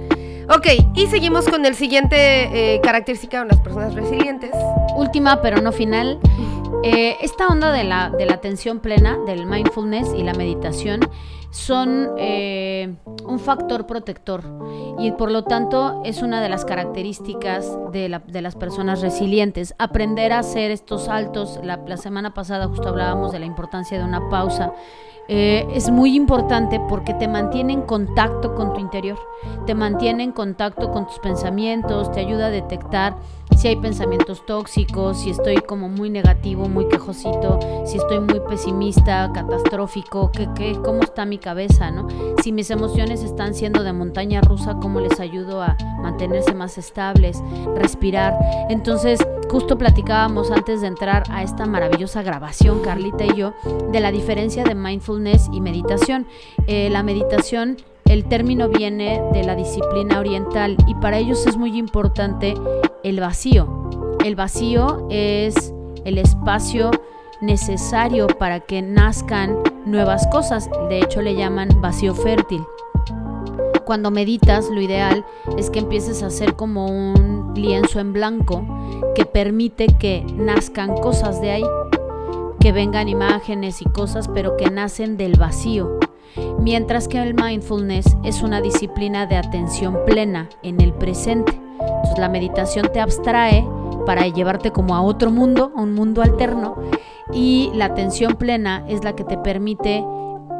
[0.51, 4.51] Ok, y seguimos con el siguiente eh, característica de las personas resilientes.
[4.97, 6.19] Última, pero no final.
[6.83, 11.01] Eh, esta onda de la, de la atención plena, del mindfulness y la meditación
[11.51, 14.43] son un factor protector
[14.99, 19.75] y por lo tanto es una de las características de, la- de las personas resilientes.
[19.79, 24.29] Aprender a hacer estos saltos, la, semana pasada justo hablábamos de la importancia de una
[24.31, 24.73] pausa.
[25.29, 29.19] Es muy importante porque te mantiene en contacto con tu interior,
[29.67, 33.17] te mantiene en contacto con tus pensamientos, te ayuda a detectar
[33.57, 39.31] si hay pensamientos tóxicos, si estoy como muy negativo, muy quejosito, si estoy muy pesimista,
[39.33, 42.09] catastrófico, ¿qué, qué, cómo está mi cabeza, ¿no?
[42.43, 47.43] Si mis emociones están siendo de montaña rusa, ¿cómo les ayudo a mantenerse más estables,
[47.77, 48.37] respirar?
[48.69, 49.21] Entonces,
[49.53, 53.53] justo platicábamos antes de entrar a esta maravillosa grabación, Carlita y yo,
[53.93, 56.27] de la diferencia de mindfulness y meditación.
[56.67, 61.77] Eh, la meditación el término viene de la disciplina oriental y para ellos es muy
[61.77, 62.55] importante
[63.05, 63.91] el vacío.
[64.25, 65.75] El vacío es
[66.07, 66.91] el espacio
[67.43, 70.71] necesario para que nazcan nuevas cosas.
[70.89, 72.65] De hecho, le llaman vacío fértil.
[73.85, 75.27] Cuando meditas, lo ideal
[75.59, 78.65] es que empieces a hacer como un lienzo en blanco
[79.15, 81.65] que permite que nazcan cosas de ahí,
[82.61, 85.99] que vengan imágenes y cosas, pero que nacen del vacío
[86.59, 91.59] mientras que el mindfulness es una disciplina de atención plena en el presente.
[92.17, 93.67] La meditación te abstrae
[94.07, 96.77] para llevarte como a otro mundo, a un mundo alterno,
[97.33, 100.05] y la atención plena es la que te permite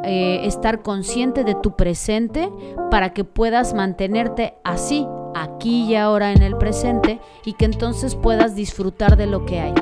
[0.03, 2.49] eh, estar consciente de tu presente
[2.89, 8.55] para que puedas mantenerte así, aquí y ahora en el presente, y que entonces puedas
[8.55, 9.73] disfrutar de lo que hay.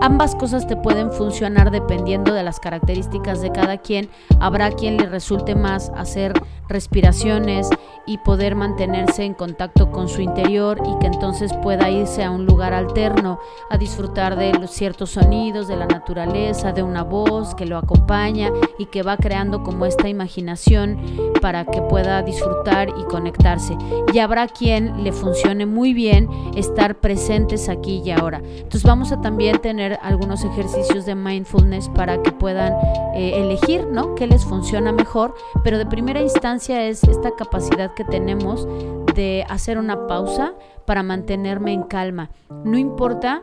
[0.00, 4.08] Ambas cosas te pueden funcionar dependiendo de las características de cada quien.
[4.38, 6.32] Habrá quien le resulte más hacer
[6.70, 7.68] respiraciones
[8.06, 12.46] y poder mantenerse en contacto con su interior y que entonces pueda irse a un
[12.46, 17.76] lugar alterno a disfrutar de ciertos sonidos, de la naturaleza, de una voz que lo
[17.76, 20.98] acompaña y que va creando como esta imaginación
[21.40, 23.76] para que pueda disfrutar y conectarse.
[24.12, 28.38] Y habrá quien le funcione muy bien estar presentes aquí y ahora.
[28.38, 32.72] Entonces vamos a también tener algunos ejercicios de mindfulness para que puedan
[33.14, 34.14] eh, elegir, ¿no?
[34.14, 35.34] ¿Qué les funciona mejor?
[35.62, 38.68] Pero de primera instancia es esta capacidad que tenemos
[39.14, 42.30] de hacer una pausa para mantenerme en calma.
[42.64, 43.42] No importa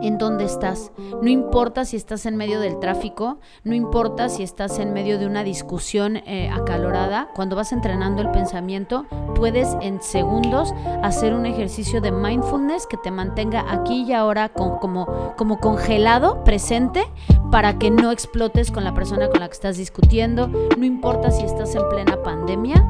[0.00, 0.92] en dónde estás.
[1.22, 5.26] No importa si estás en medio del tráfico, no importa si estás en medio de
[5.26, 12.00] una discusión eh, acalorada, cuando vas entrenando el pensamiento, puedes en segundos hacer un ejercicio
[12.00, 17.04] de mindfulness que te mantenga aquí y ahora como, como congelado, presente,
[17.52, 20.48] para que no explotes con la persona con la que estás discutiendo.
[20.48, 22.82] No importa si estás en plena pandemia,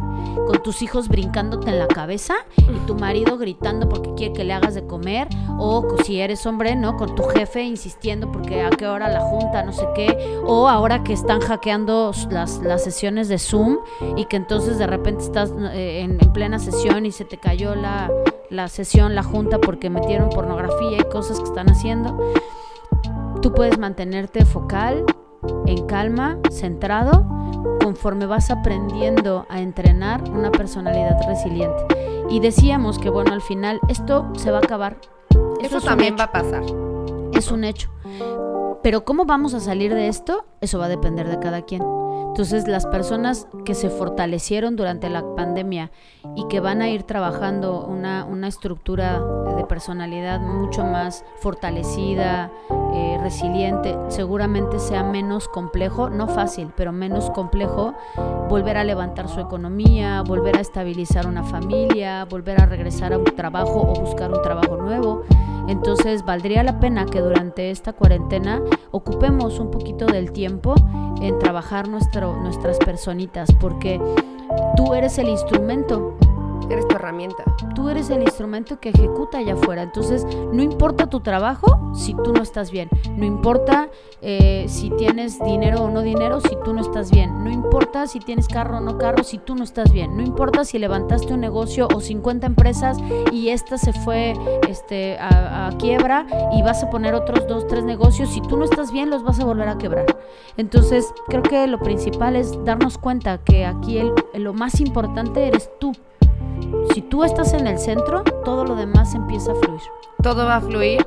[0.46, 4.52] con tus hijos brincándote en la cabeza y tu marido gritando porque quiere que le
[4.52, 5.26] hagas de comer,
[5.58, 6.96] o si eres hombre, ¿no?
[6.96, 11.02] Con tu jefe insistiendo porque a qué hora la junta, no sé qué, o ahora
[11.02, 13.78] que están hackeando las, las sesiones de Zoom
[14.16, 17.74] y que entonces de repente estás eh, en, en, plena sesión y se te cayó
[17.74, 18.12] la,
[18.48, 22.16] la sesión, la junta porque metieron pornografía y cosas que están haciendo.
[23.42, 25.04] Tú puedes mantenerte focal,
[25.66, 27.26] en calma, centrado,
[27.82, 31.84] conforme vas aprendiendo a entrenar una personalidad resiliente.
[32.30, 34.96] Y decíamos que, bueno, al final esto se va a acabar.
[35.60, 36.62] Eso, también va a pasar.
[37.34, 37.90] Es un hecho.
[38.82, 41.82] Pero cómo vamos a salir de esto, eso va a depender de cada quien.
[42.28, 45.90] Entonces las personas que se fortalecieron durante la pandemia
[46.34, 49.20] y que van a ir trabajando una, una estructura
[49.54, 52.50] de personalidad mucho más fortalecida,
[52.94, 57.94] eh, resiliente, seguramente sea menos complejo, no fácil, pero menos complejo,
[58.48, 63.24] volver a levantar su economía, volver a estabilizar una familia, volver a regresar a un
[63.24, 65.22] trabajo o buscar un trabajo nuevo.
[65.68, 70.74] Entonces valdría la pena que durante esta cuarentena ocupemos un poquito del tiempo
[71.20, 74.00] en trabajar nuestras personitas, porque
[74.76, 76.16] tú eres el instrumento
[76.72, 77.44] Eres tu herramienta.
[77.74, 79.82] Tú eres el instrumento que ejecuta allá afuera.
[79.82, 82.88] Entonces, no importa tu trabajo si tú no estás bien.
[83.10, 83.90] No importa
[84.22, 87.44] eh, si tienes dinero o no dinero si tú no estás bien.
[87.44, 90.16] No importa si tienes carro o no carro si tú no estás bien.
[90.16, 92.96] No importa si levantaste un negocio o 50 empresas
[93.30, 94.34] y esta se fue
[94.68, 98.30] este, a, quiebra y vas a poner otros dos, tres negocios.
[98.30, 100.06] Si tú no estás bien, los vas a volver a quebrar.
[100.56, 104.00] Entonces, creo que lo principal es darnos cuenta que aquí
[104.34, 105.92] lo más importante eres tú.
[106.94, 109.80] Si tú estás en el centro, todo lo demás empieza a fluir.
[110.22, 111.06] Todo va a fluir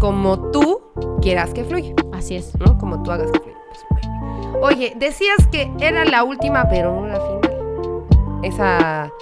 [0.00, 0.80] como tú
[1.20, 1.94] quieras que fluya.
[2.12, 2.54] Así es.
[2.58, 2.78] ¿No?
[2.78, 3.58] Como tú hagas que fluya.
[3.68, 4.08] Pues,
[4.62, 8.42] Oye, decías que era la última, pero no la final.
[8.42, 9.12] Esa,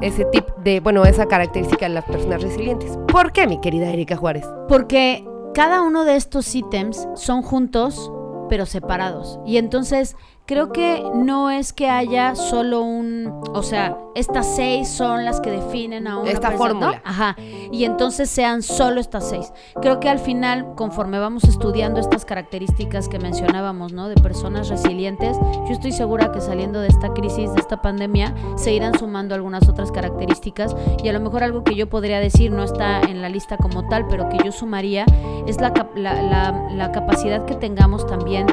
[0.00, 2.98] ese tip de, bueno, esa característica de las personas resilientes.
[3.08, 4.44] ¿Por qué, mi querida Erika Juárez?
[4.68, 5.24] Porque
[5.54, 8.12] cada uno de estos ítems son juntos,
[8.48, 9.40] pero separados.
[9.46, 10.16] Y entonces
[10.48, 15.50] creo que no es que haya solo un, o sea, estas seis son las que
[15.50, 16.80] definen a una Esta persona, ¿no?
[16.80, 17.02] fórmula.
[17.04, 17.36] Ajá,
[17.70, 19.52] y entonces sean solo estas seis.
[19.82, 24.08] Creo que al final, conforme vamos estudiando estas características que mencionábamos, ¿no?
[24.08, 28.72] De personas resilientes, yo estoy segura que saliendo de esta crisis, de esta pandemia, se
[28.72, 32.62] irán sumando algunas otras características y a lo mejor algo que yo podría decir no
[32.64, 35.04] está en la lista como tal, pero que yo sumaría
[35.46, 38.46] es la, la- la- la capacidad que tengamos también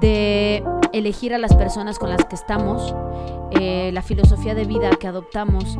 [0.00, 2.94] de elegir a las personas con las que estamos,
[3.52, 5.78] eh, la filosofía de vida que adoptamos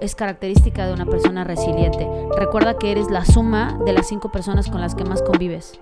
[0.00, 2.08] es característica de una persona resiliente.
[2.36, 5.80] Recuerda que eres la suma de las cinco personas con las que más convives.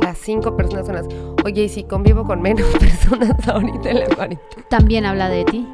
[0.00, 1.06] Las cinco personas son las.
[1.44, 4.64] Oye, y si convivo con menos personas ahorita en la cuarentena.
[4.70, 5.68] También habla de ti.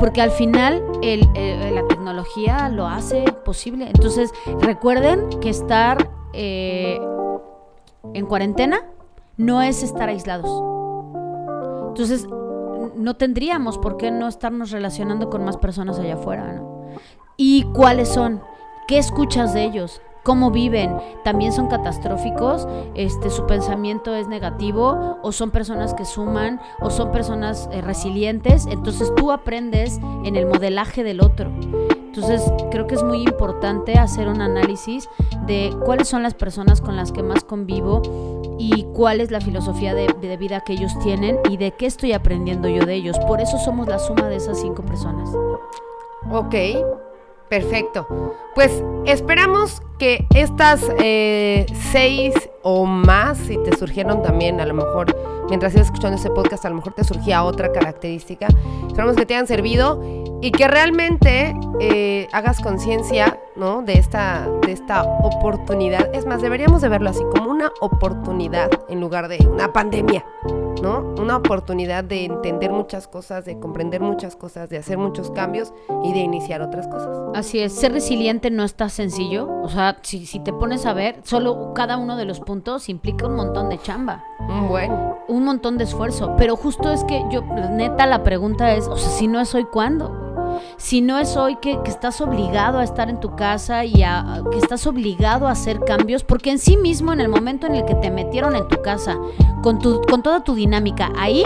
[0.00, 3.86] Porque al final el- el- la tecnología lo hace posible.
[3.86, 6.98] Entonces, recuerden que estar eh,
[8.14, 8.82] en cuarentena
[9.38, 10.50] no es estar aislados.
[11.88, 12.26] Entonces,
[12.96, 16.90] no tendríamos por qué no estarnos relacionando con más personas allá afuera, ¿no?
[17.36, 18.42] ¿Y cuáles son?
[18.88, 20.02] ¿Qué escuchas de ellos?
[20.24, 20.94] ¿Cómo viven?
[21.24, 22.66] ¿También son catastróficos?
[22.94, 25.18] Este, ¿Su pensamiento es negativo?
[25.22, 26.60] ¿O son personas que suman?
[26.80, 28.66] ¿O son personas eh, resilientes?
[28.66, 31.50] Entonces tú aprendes en el modelaje del otro.
[32.18, 35.08] Entonces creo que es muy importante hacer un análisis
[35.46, 38.02] de cuáles son las personas con las que más convivo
[38.58, 42.68] y cuál es la filosofía de, vida que ellos tienen y de qué estoy aprendiendo
[42.68, 43.18] yo de ellos.
[43.20, 45.30] Por eso somos la suma de esas cinco personas.
[46.30, 46.54] Ok,
[47.48, 48.06] perfecto.
[48.54, 55.16] Pues esperamos que estas eh, seis o más, si te surgieron también, a lo mejor,
[55.48, 58.48] mientras ibas escuchando este podcast, a lo mejor te surgía otra característica.
[58.86, 60.00] Esperamos que te hayan servido
[60.40, 63.82] y que realmente eh, hagas conciencia, ¿no?
[63.82, 66.14] De esta, de esta oportunidad.
[66.14, 70.24] Es más, deberíamos de verlo así, como una oportunidad en lugar de una pandemia.
[70.82, 71.14] ¿No?
[71.18, 75.72] Una oportunidad de entender muchas cosas, de comprender muchas cosas, de hacer muchos cambios
[76.04, 77.08] y de iniciar otras cosas.
[77.34, 79.48] Así es, ser resiliente no está sencillo.
[79.62, 83.26] O sea, si, si te pones a ver, solo cada uno de los puntos implica
[83.26, 84.92] un montón de chamba, Un buen.
[85.28, 86.34] un montón de esfuerzo.
[86.36, 89.64] Pero justo es que yo, neta, la pregunta es, o sea, si no es hoy,
[89.64, 90.27] ¿cuándo?
[90.76, 94.42] Si no es hoy que, que estás obligado a estar en tu casa y a,
[94.50, 97.84] que estás obligado a hacer cambios, porque en sí mismo, en el momento en el
[97.84, 99.16] que te metieron en tu casa,
[99.62, 101.44] con, tu, con toda tu dinámica, ahí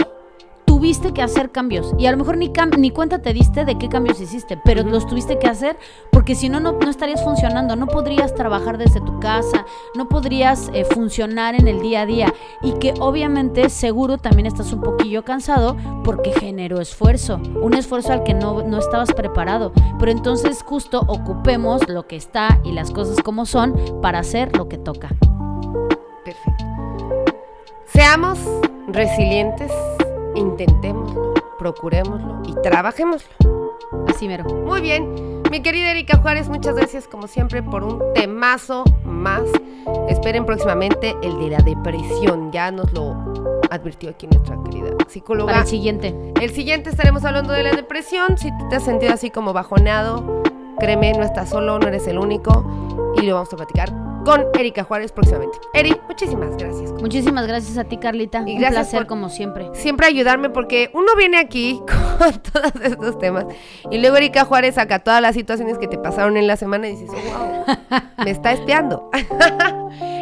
[0.83, 1.95] tuviste que hacer cambios.
[1.97, 4.83] Y a lo mejor ni, cam- ni cuenta te diste de qué cambios hiciste, pero
[4.83, 5.77] los tuviste que hacer
[6.11, 7.77] porque si no, no, no estarías funcionando.
[7.77, 9.65] No podrías trabajar desde tu casa,
[9.95, 12.33] no podrías eh, funcionar en el día a día.
[12.61, 17.39] Y que obviamente seguro también estás un poquillo cansado porque generó esfuerzo.
[17.61, 19.71] Un esfuerzo al que no, no estabas preparado.
[19.99, 24.67] Pero entonces justo ocupemos lo que está y las cosas como son para hacer lo
[24.67, 25.07] que toca.
[26.25, 26.65] Perfecto.
[27.85, 28.37] Seamos
[28.87, 29.71] resilientes,
[30.35, 33.29] intentémoslo, procurémoslo y trabajémoslo.
[34.07, 34.45] Así mero.
[34.45, 39.43] Muy bien, mi querida Erika Juárez, muchas gracias como siempre por un temazo más.
[40.07, 43.15] Esperen próximamente el de la depresión, ya nos lo
[43.69, 45.51] advirtió aquí nuestra querida psicóloga.
[45.51, 46.15] Para el siguiente.
[46.39, 48.37] El siguiente estaremos hablando de la depresión.
[48.37, 50.43] Si te has sentido así como bajoneado,
[50.79, 52.65] créeme, no estás solo, no eres el único.
[53.21, 55.57] Y lo vamos a platicar con Erika Juárez próximamente.
[55.73, 56.91] Eri, muchísimas gracias.
[56.93, 58.39] Muchísimas gracias a ti, Carlita.
[58.45, 59.69] Y Un gracias placer por- como siempre.
[59.73, 61.81] Siempre ayudarme porque uno viene aquí
[62.19, 63.45] con todos estos temas
[63.91, 66.91] y luego Erika Juárez saca todas las situaciones que te pasaron en la semana y
[66.95, 67.65] dices, wow,
[68.23, 69.09] me está espiando.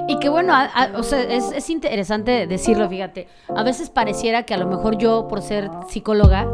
[0.07, 3.27] Y que bueno, a- a- o sea, es, es interesante decirlo, fíjate.
[3.55, 6.47] A veces pareciera que a lo mejor yo, por ser psicóloga,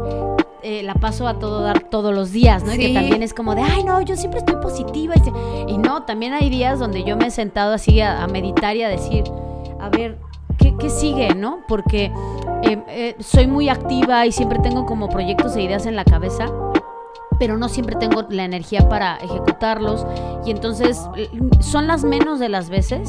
[0.62, 2.72] eh, la paso a todo dar todos los días, ¿no?
[2.72, 2.86] Y Sí.
[2.88, 5.14] que también es como de, ay, no, yo siempre estoy positiva.
[5.16, 5.32] Y, se-
[5.72, 8.82] y no, también hay días donde yo me he sentado así a, a meditar y
[8.82, 9.24] a decir,
[9.80, 10.18] a ver,
[10.58, 11.60] ¿qué, qué sigue, no?
[11.68, 12.12] Porque
[12.62, 16.46] eh, eh, soy muy activa y siempre tengo como proyectos e ideas en la cabeza
[17.40, 20.04] pero no siempre tengo la energía para ejecutarlos
[20.44, 21.00] y entonces
[21.60, 23.08] son las menos de las veces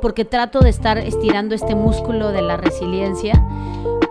[0.00, 3.44] porque trato de estar estirando este músculo de la resiliencia,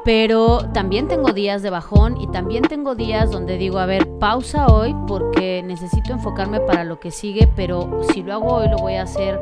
[0.03, 4.67] pero también tengo días de bajón y también tengo días donde digo, a ver, pausa
[4.67, 8.95] hoy porque necesito enfocarme para lo que sigue, pero si lo hago hoy lo voy
[8.95, 9.41] a hacer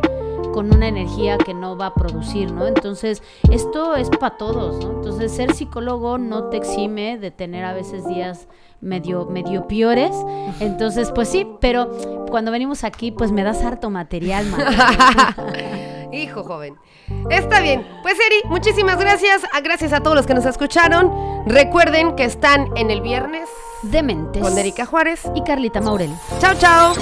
[0.53, 2.67] con una energía que no va a producir, ¿no?
[2.67, 4.91] Entonces, esto es para todos, ¿no?
[4.91, 8.47] Entonces, ser psicólogo no te exime de tener a veces días
[8.81, 10.11] medio, medio peores.
[10.59, 11.89] Entonces, pues sí, pero
[12.29, 14.61] cuando venimos aquí, pues me das harto material, man.
[16.11, 16.77] Hijo joven.
[17.29, 17.87] Está bien.
[18.01, 19.41] Pues Eri, muchísimas gracias.
[19.53, 21.11] Ah, Gracias a todos los que nos escucharon.
[21.45, 23.49] Recuerden que están en el viernes
[23.83, 24.41] Dementes.
[24.41, 25.21] con Erika Juárez.
[25.35, 26.11] Y Carlita Maurel.
[26.39, 26.93] Chao, chao.